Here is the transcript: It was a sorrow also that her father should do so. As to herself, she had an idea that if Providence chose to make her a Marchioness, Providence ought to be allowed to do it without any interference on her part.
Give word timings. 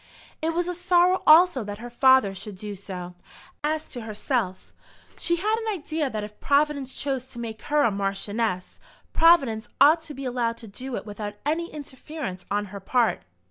It 0.41 0.55
was 0.55 0.67
a 0.67 0.73
sorrow 0.73 1.21
also 1.27 1.63
that 1.63 1.77
her 1.77 1.91
father 1.91 2.33
should 2.33 2.57
do 2.57 2.73
so. 2.73 3.13
As 3.63 3.85
to 3.85 4.01
herself, 4.01 4.73
she 5.19 5.35
had 5.35 5.55
an 5.59 5.73
idea 5.77 6.09
that 6.09 6.23
if 6.23 6.39
Providence 6.39 6.95
chose 6.95 7.25
to 7.27 7.37
make 7.39 7.61
her 7.69 7.83
a 7.83 7.91
Marchioness, 7.91 8.79
Providence 9.13 9.69
ought 9.79 10.01
to 10.01 10.15
be 10.15 10.25
allowed 10.25 10.57
to 10.57 10.67
do 10.67 10.95
it 10.95 11.05
without 11.05 11.35
any 11.45 11.71
interference 11.71 12.47
on 12.49 12.65
her 12.73 12.79
part. 12.79 13.21